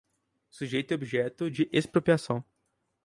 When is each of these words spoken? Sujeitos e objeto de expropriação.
Sujeitos 0.49 0.91
e 0.93 0.95
objeto 0.95 1.51
de 1.51 1.69
expropriação. 1.71 2.43